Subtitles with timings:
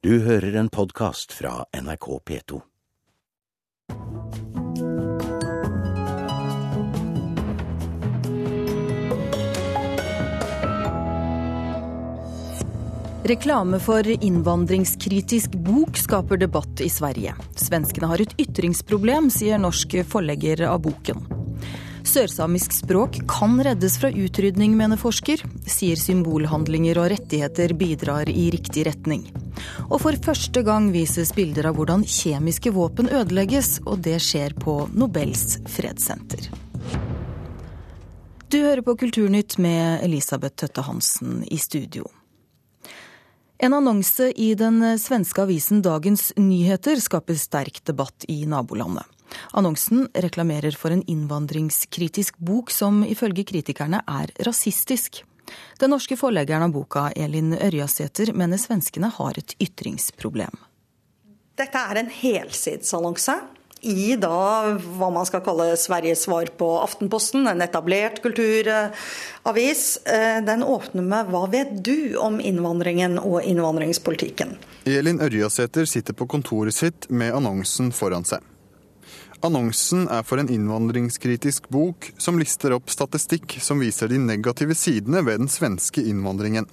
[0.00, 2.58] Du hører en podkast fra NRK P2.
[13.28, 17.36] Reklame for innvandringskritisk bok skaper debatt i Sverige.
[17.60, 21.20] Svenskene har et ytringsproblem, sier norsk forlegger av boken.
[22.08, 25.44] Sørsamisk språk kan reddes fra utrydning, mener forsker.
[25.68, 29.28] Sier symbolhandlinger og rettigheter bidrar i riktig retning.
[29.88, 34.82] Og for første gang vises bilder av hvordan kjemiske våpen ødelegges, og det skjer på
[34.94, 36.50] Nobels fredssenter.
[38.50, 42.08] Du hører på Kulturnytt med Elisabeth Tøtte Hansen i studio.
[43.62, 49.04] En annonse i den svenske avisen Dagens Nyheter skaper sterk debatt i nabolandet.
[49.52, 55.22] Annonsen reklamerer for en innvandringskritisk bok som ifølge kritikerne er rasistisk.
[55.80, 60.54] Den norske forleggeren av boka, Elin Ørjasæter, mener svenskene har et ytringsproblem.
[61.60, 63.34] Dette er en helsidesannonse
[63.80, 69.84] i da hva man skal kalle Sveriges svar på Aftenposten, en etablert kulturavis.
[70.44, 74.56] Den åpner med 'Hva vet du om innvandringen og innvandringspolitikken'?
[74.84, 78.40] Elin Ørjasæter sitter på kontoret sitt med annonsen foran seg.
[79.40, 85.22] Annonsen er for en innvandringskritisk bok som lister opp statistikk som viser de negative sidene
[85.24, 86.68] ved den svenske innvandringen.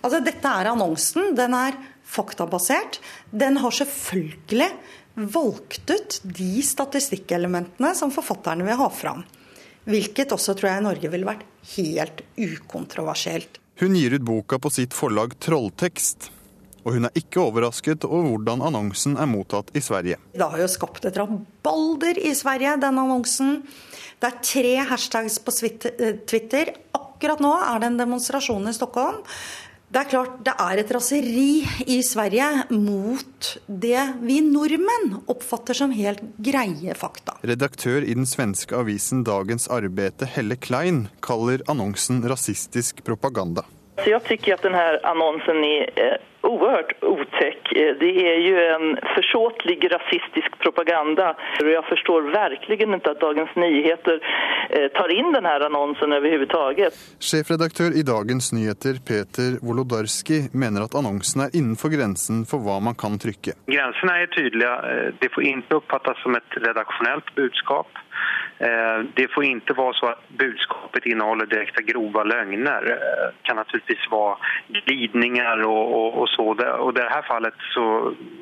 [0.00, 1.34] Altså, dette er annonsen.
[1.36, 3.00] Den er faktabasert.
[3.30, 4.70] Den har selvfølgelig
[5.36, 9.24] valgt ut de statistikkelementene som forfatterne vil ha fram.
[9.86, 11.44] Hvilket også tror jeg i Norge ville vært
[11.76, 13.60] helt ukontroversielt.
[13.76, 16.30] Hun gir ut boka på sitt forlag Trolltekst.
[16.86, 20.20] Og hun er ikke overrasket over hvordan annonsen er mottatt i Sverige.
[20.32, 23.60] Det har jo skapt et rabalder i Sverige, den annonsen.
[24.22, 25.54] Det er tre hashtags på
[26.30, 26.76] Twitter.
[26.94, 29.24] Akkurat nå er det en demonstrasjon i Stockholm.
[29.86, 31.50] Det er klart det er et raseri
[31.86, 37.36] i Sverige mot det vi nordmenn oppfatter som helt greie fakta.
[37.46, 43.62] Redaktør i den svenske avisen Dagens Arbete, Helle Klein, kaller annonsen rasistisk propaganda.
[44.04, 47.62] Så jag tycker att den här annonsen är eh, oerhört otäck.
[48.00, 51.36] Det är ju en försåtlig rasistisk propaganda.
[51.58, 54.20] Jag förstår verkligen inte att Dagens Nyheter
[54.70, 56.94] eh, tar in den här annonsen överhuvudtaget.
[57.20, 62.94] Sjefredaktør i Dagens Nyheter, Peter Wolodarski, mener at annonsen er innenfor grensen for hva man
[63.02, 63.56] kan trykke.
[63.66, 64.74] Grensene er tydelige.
[65.20, 67.88] Det får ikke oppfattes som et redaksjonelt budskap.
[69.16, 72.86] Det får ikke være så at budskapet inneholder direkte grove løgner.
[72.88, 76.46] Det kan naturligvis være glidninger og, og, og så.
[76.80, 77.84] Og I dette fallet så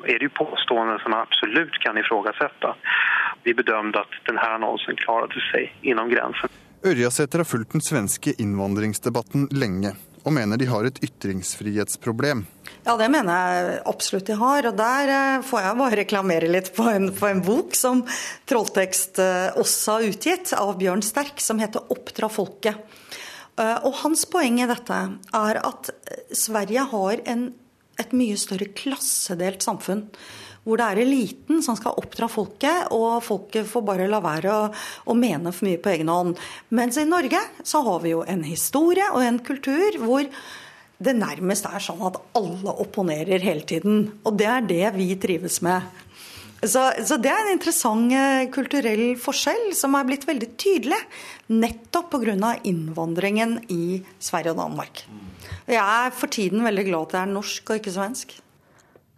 [0.07, 2.71] er det påstående som man absolutt kan ifrågasette.
[3.43, 6.51] Vi bedømte at denne annonsen klarte seg innom grensen.
[6.85, 9.95] Ørjasæter har fulgt den svenske innvandringsdebatten lenge,
[10.25, 12.43] og mener de har et ytringsfrihetsproblem.
[12.85, 14.67] Ja, det mener jeg absolutt de har.
[14.69, 15.11] Og der
[15.45, 18.01] får jeg bare reklamere litt på en, på en bok som
[18.49, 19.21] Trolltekst
[19.61, 22.81] også har utgitt, av Bjørn Sterk, som heter 'Oppdra folket'.
[23.55, 24.97] Og hans poeng i dette
[25.37, 25.91] er at
[26.35, 27.45] Sverige har en,
[28.01, 30.09] et mye større klassedelt samfunn.
[30.65, 34.61] Hvor det er eliten som skal oppdra folket, og folket får bare la være å,
[35.05, 36.39] å mene for mye på egen hånd.
[36.73, 40.25] Mens i Norge så har vi jo en historie og en kultur hvor
[41.05, 44.07] det nærmest er sånn at alle opponerer hele tiden.
[44.25, 45.85] Og det er det vi trives med.
[46.65, 48.13] Så, så det er en interessant
[48.55, 51.01] kulturell forskjell som er blitt veldig tydelig.
[51.53, 52.55] Nettopp pga.
[52.63, 55.03] innvandringen i Sverige og Danmark.
[55.67, 58.35] Jeg er for tiden veldig glad at jeg er norsk og ikke svensk.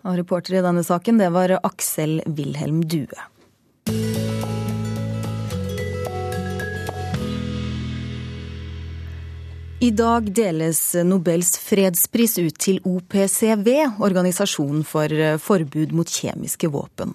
[0.06, 3.18] Og reporter i denne saken, det var Aksel Wilhelm Due.
[9.78, 17.14] I dag deles Nobels fredspris ut til OPCW, organisasjonen for forbud mot kjemiske våpen.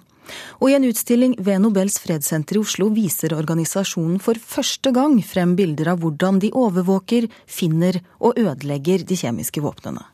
[0.61, 5.57] Og i en utstilling ved Nobels fredssenter i Oslo viser organisasjonen for første gang frem
[5.59, 10.12] bilder av hvordan de overvåker, finner og ødelegger de kjemiske våpnene.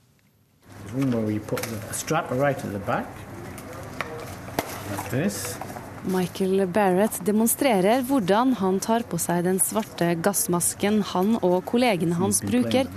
[6.09, 12.41] Michael Barrett demonstrerer hvordan han tar på seg den svarte gassmasken han og kollegene hans
[12.41, 12.87] bruker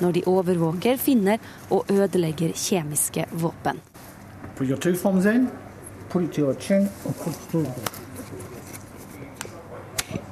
[0.00, 3.80] når de overvåker, finner og ødelegger kjemiske våpen.
[6.12, 6.88] put your chin
[7.50, 7.66] put.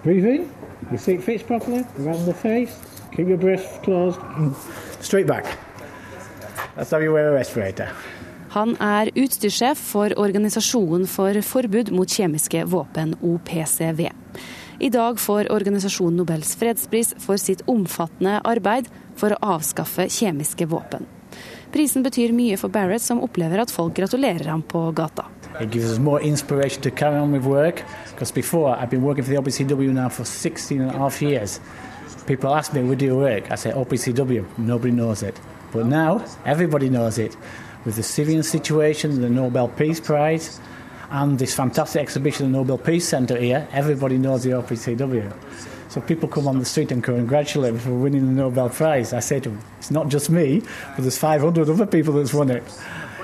[0.03, 0.50] Breathe in.
[0.93, 2.79] You see it fits properly around the face.
[3.12, 4.21] Keep your breath closed.
[5.00, 5.44] Straight back.
[5.44, 6.59] That's how you wear a respirator.
[8.50, 14.11] Han er utstyrssjef for Organisasjonen for forbud mot kjemiske våpen, OPCW.
[14.81, 18.87] I dag får organisasjonen Nobels fredspris for sitt omfattende arbeid
[19.20, 21.05] for å avskaffe kjemiske våpen.
[21.70, 25.26] Prisen betyr mye for Barrett, som opplever at folk gratulerer ham på gata.
[25.61, 29.25] It gives us more inspiration to carry on with work because before I've been working
[29.25, 31.61] for the OPCW now for 16 and a half years.
[32.26, 33.50] People ask me, where do you work?
[33.50, 34.46] I say OPCW.
[34.58, 35.38] Nobody knows it.
[35.72, 37.37] But now everybody knows it.
[37.84, 40.61] With the Syrian situation, the Nobel Peace Prize,
[41.11, 45.32] and this fantastic exhibition at the Nobel Peace Centre here, everybody knows the OPCW.
[45.88, 49.12] So people come on the street and congratulate me for winning the Nobel Prize.
[49.12, 50.62] I say to them, it's not just me,
[50.94, 52.62] but there's 500 other people that's won it.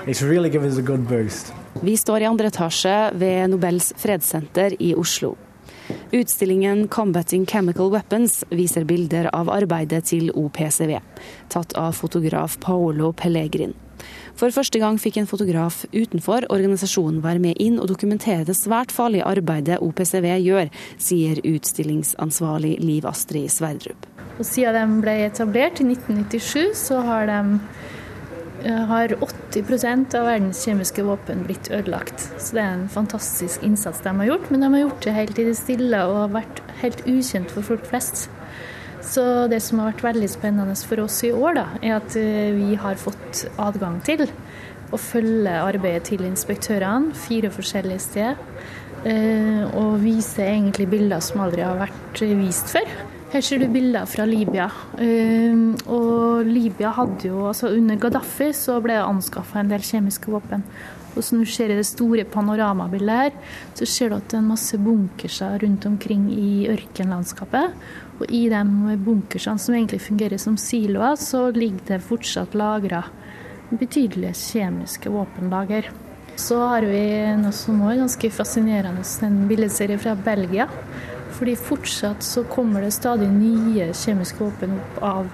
[0.05, 1.53] It's really given us a good boost.
[1.81, 5.35] Vi står i andre etasje ved Nobels fredssenter i Oslo.
[6.11, 11.01] Utstillingen 'Combating Chemical Weapons' viser bilder av arbeidet til OPCW,
[11.51, 13.73] tatt av fotograf Paolo Pellegrin.
[14.37, 18.93] For første gang fikk en fotograf utenfor organisasjonen være med inn og dokumentere det svært
[18.95, 24.07] farlige arbeidet OPCW gjør, sier utstillingsansvarlig Liv Astrid Sverdrup.
[24.37, 27.59] Og siden de ble etablert i 1997, så har, de,
[28.89, 32.23] har 80% av verdens kjemiske våpen blitt ødelagt.
[32.37, 35.39] Så det er en fantastisk innsats de har gjort, men de har gjort det helt
[35.39, 38.27] i det stille og har vært helt ukjent for folk flest.
[39.07, 42.55] Så det som har vært veldig spennende for oss i år, da, er at eh,
[42.57, 44.25] vi har fått adgang til
[44.91, 48.41] å følge arbeidet til inspektørene fire forskjellige steder.
[49.07, 52.89] Eh, og vise egentlig bilder som aldri har vært vist før.
[53.27, 54.69] Her ser du bilder fra Libya.
[55.03, 55.55] Eh,
[55.91, 60.63] og Libya hadde jo, altså Under Gaddafi så ble det anskaffa en del kjemiske våpen.
[61.17, 63.35] Og som du ser det store panoramabildet her,
[63.75, 67.75] så ser du at det er en masse bunkerser rundt omkring i ørkenlandskapet.
[68.21, 68.63] Og i de
[69.03, 73.03] bunkersene som egentlig fungerer som siloer, så ligger det fortsatt lagra
[73.73, 75.91] betydelige kjemiske våpenlager.
[76.37, 77.03] Så har vi
[77.41, 80.69] noe som er ganske fascinerende, en billedserie fra Belgia.
[81.37, 85.27] Fordi fortsatt så kommer det stadig nye kjemiske våpen opp av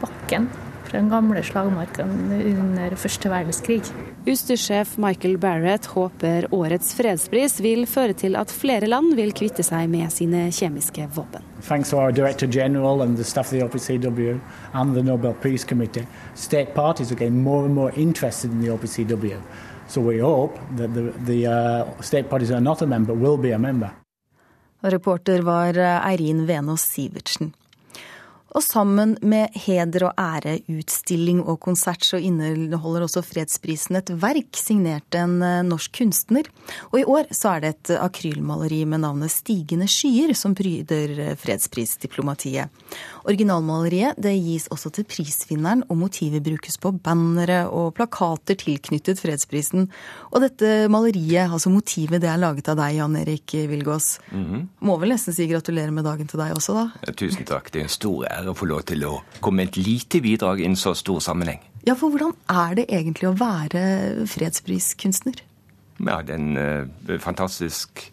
[0.00, 0.48] bakken
[0.86, 3.82] fra den gamle slagmarken under første verdenskrig.
[4.26, 9.88] Utstyrssjef Michael Barrett håper årets fredspris vil føre til at flere land vil kvitte seg
[9.92, 11.44] med sine kjemiske våpen.
[11.62, 14.40] Thanks to our Director General and the staff of the OPCW
[14.72, 18.68] and the Nobel Peace Committee, state parties are getting more and more interested in the
[18.68, 19.40] OPCW.
[19.88, 23.36] So we hope that the, the uh, state parties that are not a member will
[23.36, 23.90] be a member.
[24.82, 27.52] Reporter var Eirin Venås Sivertsen.
[28.52, 34.58] Og sammen med heder og ære, utstilling og konsert så inneholder også fredsprisen et verk
[34.60, 36.50] signert en eh, norsk kunstner.
[36.92, 41.32] Og i år så er det et akrylmaleri med navnet Stigende skyer som pryder eh,
[41.40, 42.68] fredsprisdiplomatiet.
[43.28, 49.88] Originalmaleriet det gis også til prisvinneren, og motivet brukes på bannere og plakater tilknyttet fredsprisen.
[50.32, 54.18] Og dette maleriet, altså motivet, det er laget av deg, Jan Erik Vilgås.
[54.32, 54.66] Mm -hmm.
[54.80, 57.12] Må vel nesten si gratulerer med dagen til deg også, da?
[57.12, 57.72] Tusen takk.
[57.72, 60.60] Det er en stor ære å få lov til å komme med et lite bidrag
[60.60, 61.60] i en så stor sammenheng.
[61.86, 65.34] Ja, for hvordan er det egentlig å være fredspriskunstner?
[66.00, 68.12] Ja, det er en uh, fantastisk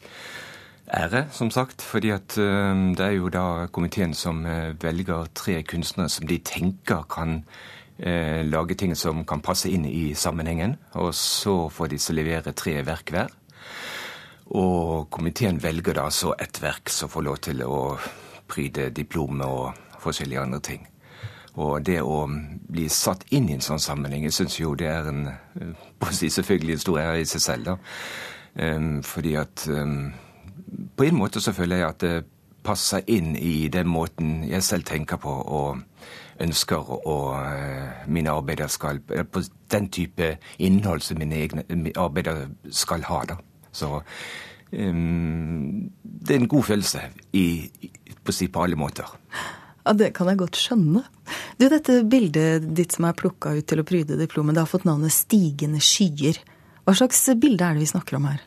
[0.94, 1.82] ære, som sagt.
[1.82, 6.38] fordi at uh, det er jo da komiteen som uh, velger tre kunstnere som de
[6.38, 7.44] tenker kan
[8.00, 10.78] uh, lage ting som kan passe inn i sammenhengen.
[10.94, 13.30] Og så får så levere tre verk hver.
[14.50, 17.98] Og komiteen velger da så ett verk som får lov til å
[18.48, 20.88] pryde diplomet og forskjellige andre ting.
[21.60, 22.24] Og det å
[22.70, 25.28] bli satt inn i en sånn sammenheng, jeg syns jo det er en
[26.00, 27.66] på å si selvfølgelig en stor ære i seg selv.
[27.66, 27.78] da.
[28.60, 30.12] Um, fordi at um,
[30.96, 32.16] på en måte så føler jeg at det
[32.66, 35.80] passer inn i den måten jeg selv tenker på og
[36.40, 41.64] ønsker og mine arbeider skal På den type innhold som mine egne
[41.96, 43.38] arbeider skal ha, da.
[43.72, 44.02] Så
[44.72, 47.02] um, det er en god følelse
[47.34, 47.70] i,
[48.24, 49.08] på, på alle måter.
[49.86, 51.04] Ja, Det kan jeg godt skjønne.
[51.60, 54.88] Du, Dette bildet ditt som er plukka ut til å pryde diplomet, det har fått
[54.88, 56.40] navnet Stigende skyer.
[56.86, 58.44] Hva slags bilde er det vi snakker om her?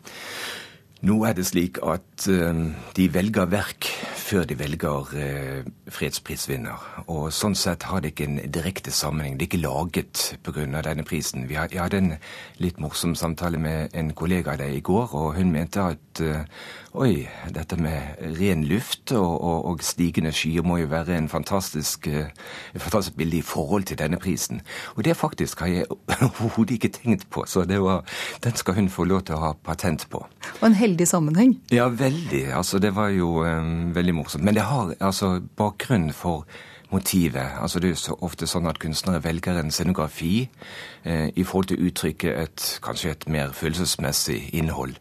[1.02, 2.58] Nå er det slik at uh,
[2.94, 3.88] de velger verk
[4.22, 6.84] før de velger uh, fredsprisvinner.
[7.10, 9.34] Og sånn sett har det ikke en direkte sammenheng.
[9.34, 10.62] Det er ikke laget pga.
[10.86, 11.48] denne prisen.
[11.50, 12.12] Jeg hadde en
[12.62, 16.46] litt morsom samtale med en kollega av deg i går, og hun mente at uh,
[16.92, 22.08] oi, dette med ren luft og, og, og stigende skyer må jo være en fantastisk,
[22.08, 24.60] et fantastisk bilde i forhold til denne prisen.
[24.96, 25.86] Og det faktisk har jeg
[26.28, 28.04] overhodet ikke tenkt på, så var,
[28.44, 30.20] den skal hun få lov til å ha patent på.
[30.60, 31.56] Og en heldig sammenheng?
[31.72, 32.44] Ja, veldig.
[32.52, 34.44] Altså, det var jo um, veldig morsomt.
[34.44, 36.44] Men det har altså bakgrunnen for
[36.92, 37.48] motivet.
[37.60, 40.48] Altså Det er så ofte sånn at kunstnere velger en scenografi
[41.04, 44.98] eh, i forhold til å uttrykke et, kanskje et mer følelsesmessig innhold.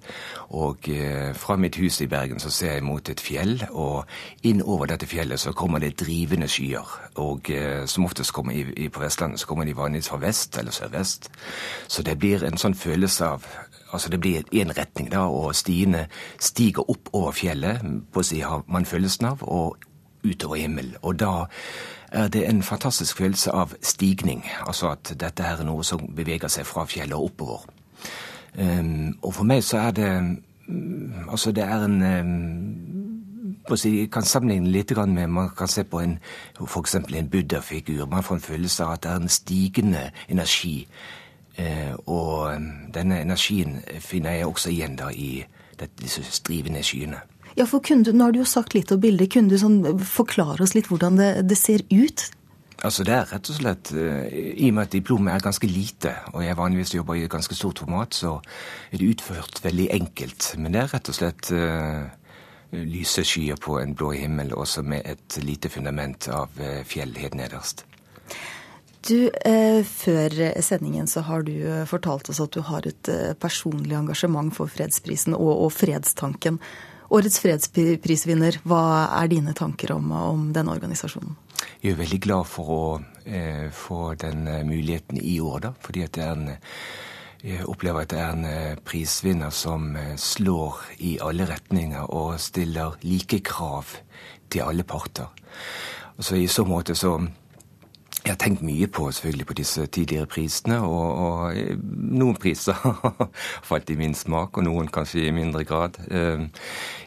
[0.50, 4.08] Og eh, fra mitt hus i Bergen så ser jeg mot et fjell, og
[4.48, 6.96] inn over dette fjellet så kommer det drivende skyer.
[7.22, 10.58] Og eh, som oftest kommer i, i, på Vestlandet så kommer de vanligvis fra vest
[10.58, 11.32] eller sørvest.
[11.88, 13.52] Så det blir en sånn følelse av
[13.92, 16.06] Altså det blir én retning, da, og stiene
[16.40, 17.82] stiger opp over fjellet,
[18.14, 19.84] på å si har man følelsen av, og
[20.24, 20.96] utover himmelen.
[21.02, 21.46] Og da
[22.12, 24.46] er det en fantastisk følelse av stigning.
[24.68, 27.66] Altså at dette her er noe som beveger seg fra fjellet og oppover.
[28.58, 34.24] Um, og for meg så er det um, Altså det er en um, Jeg kan
[34.24, 36.20] sammenligne litt med Man kan se på en
[36.68, 38.06] for en buddha-figur.
[38.06, 40.88] Man får en følelse av at det er en stigende energi.
[41.60, 42.62] Uh, og
[42.94, 45.46] denne energien finner jeg også igjen da i
[46.02, 47.20] disse strivende skyene.
[47.56, 49.34] Ja, for kunne, Nå har du jo sagt litt om bildet.
[49.34, 52.30] Kunne du sånn forklare oss litt hvordan det, det, ser ut?
[52.82, 56.16] Altså Det er rett og slett uh, I og med at diplomet er ganske lite,
[56.34, 58.40] og jeg vanligvis jobber i et ganske stort format, så
[58.90, 60.54] er det utført veldig enkelt.
[60.58, 62.08] Men det er rett og slett uh,
[62.72, 66.56] lyse skyer på en blå himmel, også med et lite fundament av
[66.88, 67.84] fjell helt nederst.
[69.02, 71.56] Du, eh, Før sendingen så har du
[71.90, 76.62] fortalt oss at du har et eh, personlig engasjement for fredsprisen og, og fredstanken.
[77.12, 78.84] Årets fredsprisvinner, hva
[79.20, 81.36] er dine tanker om, om denne organisasjonen?
[81.84, 82.84] Jeg er veldig glad for å
[83.26, 85.72] eh, få den eh, muligheten i år, da.
[85.84, 86.52] Fordi at det er en
[87.42, 92.36] jeg opplever at det er en eh, prisvinner som eh, slår i alle retninger og
[92.40, 93.96] stiller like krav
[94.52, 95.32] til alle parter.
[96.18, 97.16] Altså I så måte så
[98.24, 101.78] jeg har tenkt mye på selvfølgelig på disse tidligere prisene, og, og eh,
[102.22, 102.78] noen priser
[103.70, 105.98] falt i min smak, og noen kanskje i mindre grad.
[106.12, 106.44] Eh,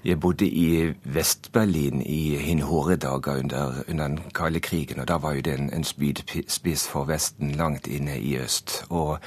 [0.04, 5.21] jeg bodde i Vest-Berlin i hin hårde dager under, under, den kalde krigen, og da
[5.23, 8.83] var jo det en, en spydspiss for Vesten langt inne i øst.
[8.90, 9.18] Og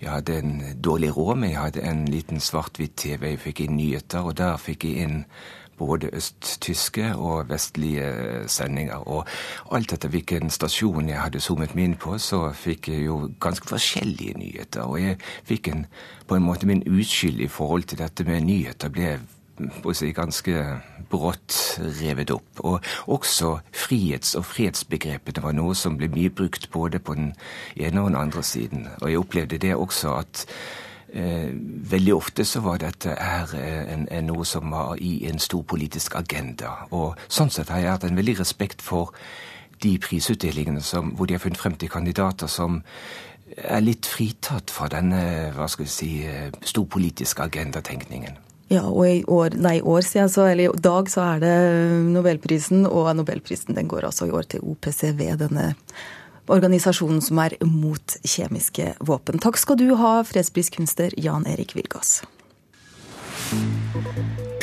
[0.00, 3.78] jeg hadde en dårlig råd, men jeg hadde en liten svart-hvitt TV, jeg fikk inn
[3.78, 5.22] nyheter, og der fikk jeg inn
[5.78, 8.08] både østtyske og vestlige
[8.48, 9.02] sendinger.
[9.08, 9.26] Og
[9.72, 13.68] alt etter hvilken stasjon jeg hadde zoomet meg inn på, så fikk jeg jo ganske
[13.68, 14.86] forskjellige nyheter.
[14.88, 15.86] Og jeg fikk en,
[16.26, 19.16] på en måte min uskyld i forhold til dette med nyheter ble
[19.56, 20.64] ganske
[21.10, 22.60] brått revet opp.
[22.60, 27.34] Og også frihets- og fredsbegrepene var noe som ble mye brukt både på den
[27.76, 28.88] ene og den andre siden.
[29.00, 30.46] Og jeg opplevde det også at
[31.16, 31.48] Eh,
[31.90, 35.62] veldig ofte så var dette her eh, en, en, noe som var i en stor
[35.64, 36.74] politisk agenda.
[36.92, 39.14] Og sånn sett har jeg hatt en veldig respekt for
[39.80, 42.82] de prisutdelingene som, hvor de har funnet frem til kandidater som
[43.56, 45.22] er litt fritatt fra denne
[45.56, 48.36] hva skal vi si, eh, storpolitiske agendatenkningen.
[48.68, 51.56] Ja, og i år, nei, år siden, så, eller i dag så er det
[52.12, 55.70] Nobelprisen, og Nobelprisen den går altså i år til OPCV, denne
[56.52, 59.40] organisasjonen som er mot kjemiske våpen.
[59.42, 62.22] Takk skal du ha, fredspriskunstner Jan Erik Vilgaas.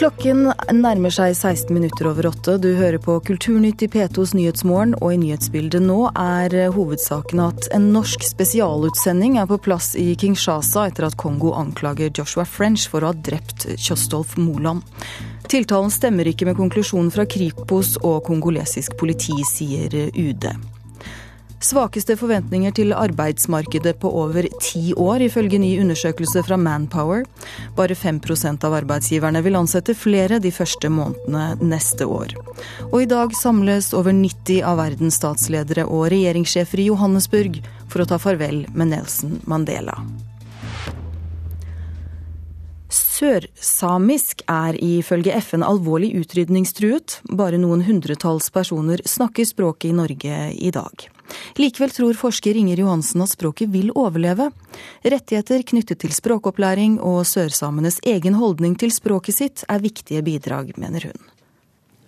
[0.04, 2.58] Klokken nærmer seg 16 minutter over åtte.
[2.60, 7.92] Du hører på Kulturnytt i P2s Nyhetsmorgen, og i nyhetsbildet nå er hovedsaken at en
[7.94, 13.13] norsk spesialutsending er på plass i Kinshasa etter at Kongo anklager Joshua French for å
[13.13, 14.84] ha drept Kjostolf Moland.
[15.48, 20.50] Tiltalen stemmer ikke med konklusjonen fra Kripos og kongolesisk politi, sier UD.
[21.63, 27.24] Svakeste forventninger til arbeidsmarkedet på over ti år, ifølge ny undersøkelse fra Manpower.
[27.77, 32.36] Bare 5% av arbeidsgiverne vil ansette flere de første månedene neste år.
[32.89, 38.10] Og i dag samles over 90 av verdens statsledere og regjeringssjefer i Johannesburg for å
[38.12, 39.96] ta farvel med Nelson Mandela.
[42.91, 47.22] Sørsamisk er ifølge FN alvorlig utrydningstruet.
[47.32, 51.08] Bare noen hundretalls personer snakker språket i Norge i dag.
[51.60, 54.50] Likevel tror forsker Inger Johansen at språket vil overleve.
[55.04, 61.10] Rettigheter knyttet til språkopplæring og sørsamenes egen holdning til språket sitt er viktige bidrag, mener
[61.12, 61.30] hun.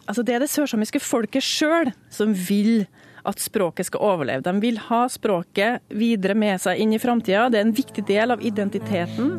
[0.06, 2.86] Altså det er det sørsamiske folket sjøl som vil
[3.26, 4.46] at språket skal overleve.
[4.46, 7.48] De vil ha språket videre med seg inn i framtida.
[7.50, 9.34] Det er en viktig del av identiteten.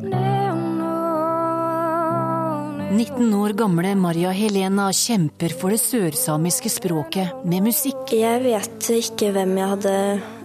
[2.90, 8.12] 19 år gamle Maria Helena kjemper for det sørsamiske språket med musikk.
[8.14, 9.94] Jeg vet ikke hvem jeg hadde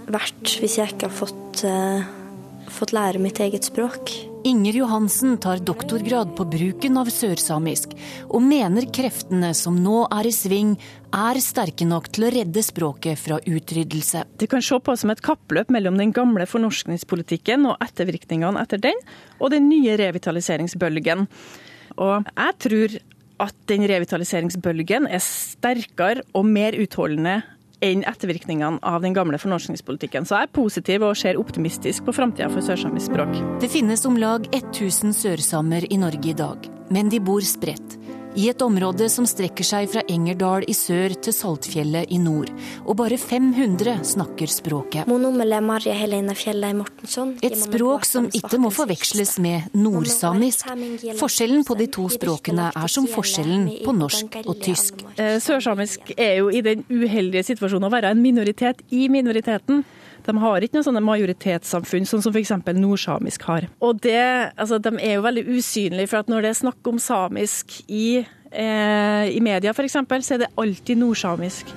[0.10, 2.01] vært hvis jeg ikke har fått, uh,
[2.65, 4.10] fått lære mitt eget språk.
[4.50, 7.93] Inger Johansen tar doktorgrad på bruken av sørsamisk,
[8.25, 10.74] og mener kreftene som nå er i sving,
[11.13, 14.25] er sterke nok til å redde språket fra utryddelse.
[14.41, 18.98] Det kan se på som et kappløp mellom den gamle fornorskningspolitikken og ettervirkningene etter den,
[19.38, 21.29] og den nye revitaliseringsbølgen.
[21.98, 23.00] Og jeg tror
[23.41, 27.39] at den revitaliseringsbølgen er sterkere og mer utholdende
[27.81, 30.27] enn ettervirkningene av den gamle fornorskningspolitikken.
[30.29, 33.33] Så jeg er positiv og ser optimistisk på framtida for sørsamisk språk.
[33.63, 37.98] Det finnes om lag 1000 sørsamer i Norge i dag, men de bor spredt
[38.35, 42.51] i et område som strekker seg fra Engerdal i sør til Saltfjellet i nord.
[42.85, 45.09] Og bare 500 snakker språket.
[47.41, 50.71] Et språk som ikke må forveksles med nordsamisk.
[51.19, 55.03] Forskjellen på de to språkene er som forskjellen på norsk og tysk.
[55.17, 59.83] Eh, sørsamisk er jo i den uheldige situasjonen å være en minoritet i minoriteten.
[60.25, 62.53] De har ikke noen sånne majoritetssamfunn, sånn som f.eks.
[62.77, 63.69] nordsamisk har.
[63.81, 64.21] Og det,
[64.55, 68.21] altså, De er jo veldig usynlige, for at når det er snakk om samisk i,
[68.51, 71.75] eh, i media f.eks., så er det alltid nordsamisk.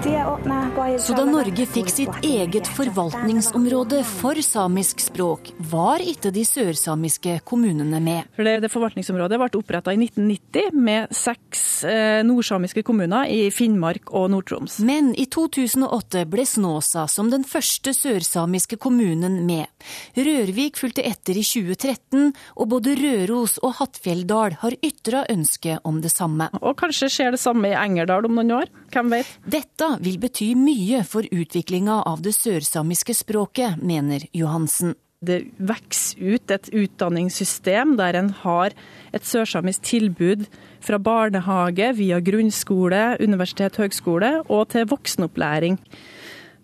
[0.00, 8.00] Så da Norge fikk sitt eget forvaltningsområde for samisk språk, var ikke de sørsamiske kommunene
[8.00, 8.30] med.
[8.32, 14.12] For det, det Forvaltningsområdet ble oppretta i 1990 med seks eh, nordsamiske kommuner i Finnmark
[14.16, 14.78] og Nord-Troms.
[14.88, 19.68] Men i 2008 ble Snåsa som den første sørsamiske kommunen med.
[20.16, 26.14] Rørvik fulgte etter i 2013, og både Røros og Hattfjelldal har ytra ønske om det
[26.14, 26.48] samme.
[26.64, 29.36] Og kanskje skjer det samme i Engerdal om noen år, hvem vet?
[29.44, 34.94] Dette vil bety mye for utviklinga av det sørsamiske språket, mener Johansen.
[35.20, 38.72] Det vokser ut et utdanningssystem der en har
[39.12, 40.46] et sørsamisk tilbud
[40.80, 45.76] fra barnehage via grunnskole, universitet, høgskole og til voksenopplæring.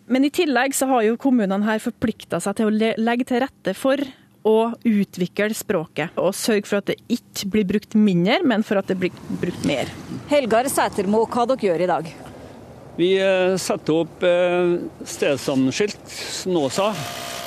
[0.08, 3.74] Men i tillegg så har jo kommunene her forplikta seg til å legge til rette
[3.76, 4.00] for
[4.46, 4.56] å
[4.86, 6.14] utvikle språket.
[6.22, 9.66] Og sørge for at det ikke blir brukt mindre, men for at det blir brukt
[9.68, 9.90] mer.
[10.30, 12.10] Helgar Sætermo, hva dere gjør i dag?
[12.96, 16.92] Vi eh, setter opp eh, stedsnavnskilt, Snåsa,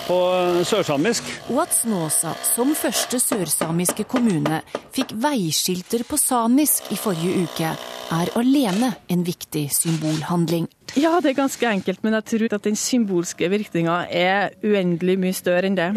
[0.06, 0.18] på
[0.66, 1.26] sørsamisk.
[1.50, 4.62] Og at Snåsa, som første sørsamiske kommune,
[4.94, 7.74] fikk veiskilter på samisk i forrige uke,
[8.10, 10.70] er alene en viktig symbolhandling.
[10.98, 15.38] Ja, det er ganske enkelt, men jeg tror at den symbolske virkninga er uendelig mye
[15.38, 15.92] større enn det.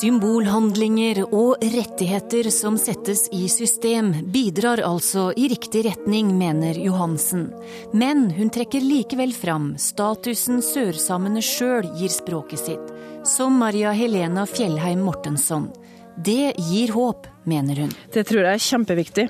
[0.00, 7.50] Symbolhandlinger og rettigheter som settes i system, bidrar altså i riktig retning, mener Johansen.
[7.92, 12.94] Men hun trekker likevel fram statusen sørsamene sjøl gir språket sitt,
[13.28, 15.68] som Maria Helena Fjellheim Mortensson.
[16.16, 17.92] Det gir håp, mener hun.
[18.14, 19.28] Det tror jeg er kjempeviktig.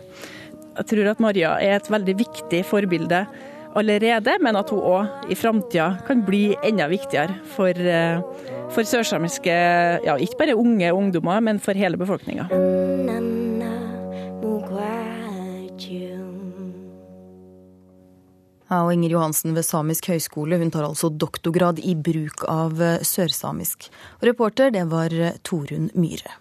[0.76, 3.24] Jeg tror at Maria er et veldig viktig forbilde
[3.78, 8.22] allerede, men at hun òg i framtida kan bli enda viktigere for, eh,
[8.70, 9.54] for sørsamiske,
[10.06, 12.48] ja ikke bare unge ungdommer, men for hele befolkninga.
[18.70, 23.02] Ja, og Inger Johansen ved Samisk høgskole hun tar altså doktorgrad i bruk av eh,
[23.02, 23.88] sørsamisk.
[24.20, 26.36] Og reporter det var eh, Torunn Myhre.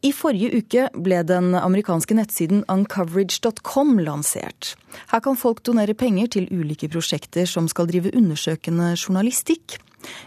[0.00, 4.74] I forrige uke ble den amerikanske nettsiden uncoverage.com lansert.
[5.12, 9.76] Her kan folk donere penger til ulike prosjekter som skal drive undersøkende journalistikk.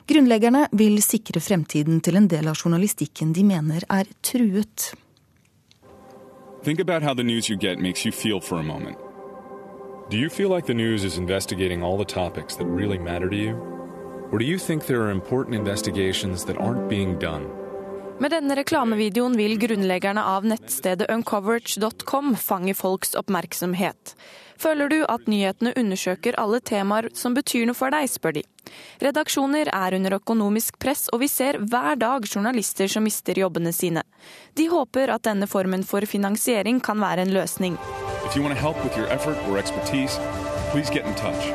[0.06, 4.94] Grunnleggerne vil sikre fremtiden til en del av journalistikken de mener er truet.
[6.64, 8.98] Think about how the news you get makes you for a moment.
[10.10, 13.36] Do you feel like the news is investigating all the topics that really matter to
[13.36, 13.56] you?
[14.32, 17.63] Or do you think there are important investigations that aren't being done?
[18.24, 24.14] Med denne reklamevideoen vil grunnleggerne av nettstedet uncoverage.com fange folks oppmerksomhet.
[24.56, 28.46] Føler du at nyhetene undersøker alle temaer som betyr noe for deg, spør de.
[29.04, 34.06] Redaksjoner er under økonomisk press, og vi ser hver dag journalister som mister jobbene sine.
[34.56, 37.76] De håper at denne formen for finansiering kan være en løsning.
[38.24, 40.16] If you want to help with your effort or expertise,
[40.72, 41.52] please get in touch.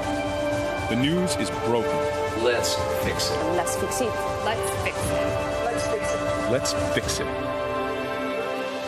[0.92, 1.96] The news is broken.
[2.44, 2.76] Let's
[3.08, 3.40] fix it.
[3.56, 4.12] Let's fix it.
[4.44, 4.97] Let's fix it.
[6.52, 7.26] Let's fix it.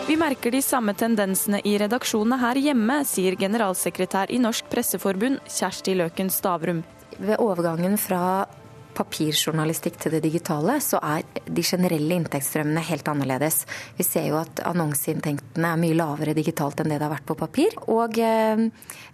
[0.09, 5.92] Vi merker de samme tendensene i redaksjonene her hjemme, sier generalsekretær i Norsk Presseforbund, Kjersti
[6.01, 6.81] Løken Stavrum.
[7.20, 8.46] Ved overgangen fra
[8.96, 13.62] papirjournalistikk til det digitale, så er de generelle inntektsstrømmene helt annerledes.
[13.98, 17.38] Vi ser jo at annonseinntektene er mye lavere digitalt enn det det har vært på
[17.38, 17.76] papir.
[17.92, 18.64] Og eh,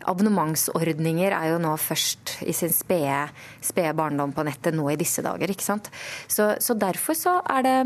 [0.09, 3.27] abonnementsordninger er jo nå først i sin spede,
[3.65, 5.51] spede barndom på nettet nå i disse dager.
[5.53, 5.91] ikke sant?
[6.29, 7.77] Så, så derfor så er det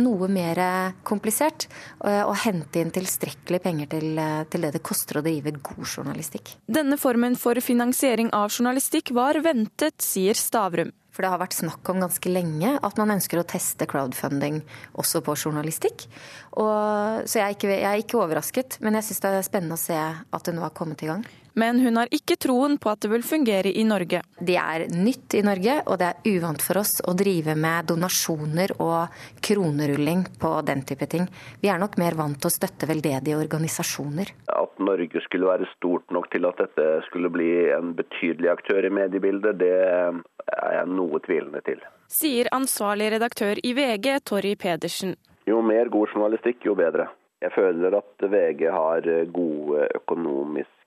[0.00, 0.60] noe mer
[1.06, 5.84] komplisert å, å hente inn tilstrekkelig penger til, til det det koster å drive god
[5.86, 6.54] journalistikk.
[6.70, 10.92] Denne formen for finansiering av journalistikk var ventet, sier Stavrum.
[11.10, 14.60] For det har vært snakk om ganske lenge at man ønsker å teste crowdfunding
[15.00, 16.06] også på journalistikk.
[16.54, 19.78] Og, så jeg er, ikke, jeg er, ikke, overrasket, men jeg syns det er spennende
[19.78, 21.26] å se at det nå har kommet i gang.
[21.54, 24.22] Men hun har ikke troen på at det vil fungere i Norge.
[24.38, 28.76] Det er nytt i Norge, og det er uvant for oss å drive med donasjoner
[28.78, 31.26] og kronerulling på den type ting.
[31.60, 34.34] Vi er nok mer vant til å støtte veldedige organisasjoner.
[34.54, 38.94] At Norge skulle være stort nok til at dette skulle bli en betydelig aktør i
[38.94, 41.82] mediebildet, det er jeg noe tvilende til.
[42.10, 45.14] Sier ansvarlig redaktør i VG, Torry Pedersen.
[45.46, 47.08] Jo mer god journalistikk, jo bedre.
[47.40, 50.79] Jeg føler at VG har gode økonomiske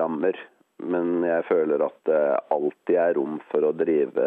[0.00, 0.38] rammer.
[0.80, 2.20] Men jeg føler at det
[2.54, 4.24] alltid er rom for å drive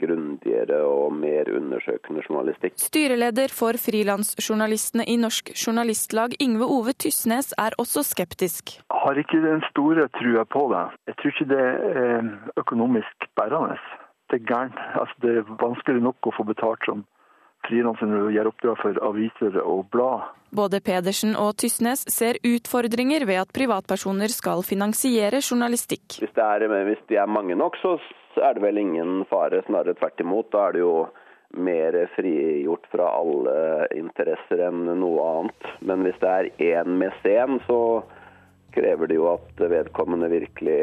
[0.00, 2.74] grundigere og mer undersøkende journalistikk.
[2.82, 8.76] Styreleder for frilansjournalistene i Norsk Journalistlag, Yngve Ove Tysnes, er også skeptisk.
[8.82, 10.84] Jeg har ikke den store trua på det.
[11.12, 11.62] Jeg tror ikke det
[12.02, 12.30] er
[12.64, 13.78] økonomisk bærende.
[14.30, 14.78] Det er gærent.
[14.98, 17.06] Altså, det er vanskelig nok å få betalt som
[17.66, 20.30] frilanser når du gjør oppdrag for aviser og blad.
[20.52, 26.18] Både Pedersen og Tysnes ser utfordringer ved at privatpersoner skal finansiere journalistikk.
[26.20, 27.96] Hvis, er, hvis de er mange nok, så
[28.36, 29.62] er det vel ingen fare.
[29.66, 30.50] Snarere tvert imot.
[30.52, 30.96] Da er det jo
[31.56, 33.54] mer frigjort fra alle
[33.96, 35.70] interesser enn noe annet.
[35.80, 36.50] Men hvis det er
[36.82, 38.02] én mesen, så
[38.72, 40.80] krever det jo at vedkommende virkelig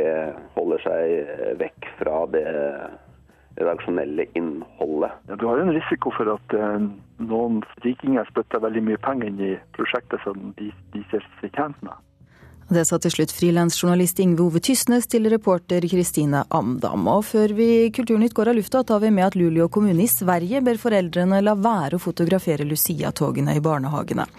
[0.58, 2.50] holder seg vekk fra det
[3.60, 5.16] redaksjonelle innholdet.
[5.28, 6.78] Ja, du har jo en risiko for at eh,
[7.30, 11.82] noen rikinger spytter veldig mye penger inn i prosjektet som de, de ser seg tjent
[11.86, 11.98] med.
[12.70, 17.08] Det sa til slutt frilansjournalist Ingve Ove Tysnes til reporter Kristine Amdam.
[17.10, 20.62] Og før vi Kulturnytt går av lufta, tar vi med at Luleå kommune i Sverige
[20.62, 24.30] ber foreldrene la være å fotografere Lucia-togene i barnehagene.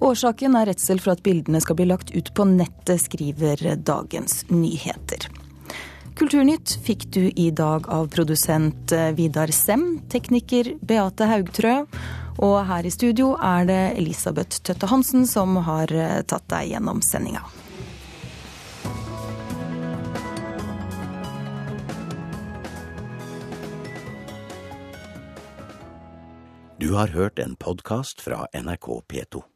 [0.00, 5.43] Årsaken er redsel for at bildene skal bli lagt ut på nettet, skriver Dagens Nyheter.
[6.14, 11.74] Kulturnytt fikk du i dag av produsent Vidar Sem, tekniker Beate Haugtrø.
[12.44, 15.90] Og her i studio er det Elisabeth Tøtte Hansen som har
[16.30, 17.42] tatt deg gjennom sendinga.
[26.78, 29.53] Du har hørt en podkast fra NRK P2.